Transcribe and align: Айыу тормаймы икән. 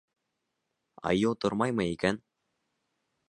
Айыу 1.11 1.37
тормаймы 1.45 1.87
икән. 1.97 2.21